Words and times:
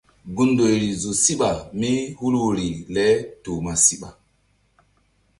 Gun 0.35 0.49
ndoyri 0.53 0.89
zo 1.01 1.11
síɓa 1.23 1.49
mí 1.79 1.91
hul 2.17 2.33
woyri 2.41 2.67
le 2.95 3.05
toh 3.43 3.59
ma 3.63 3.73
siɓa. 3.85 4.09